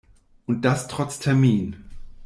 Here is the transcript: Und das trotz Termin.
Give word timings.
Und 0.47 0.65
das 0.65 0.87
trotz 0.87 1.19
Termin. 1.19 1.75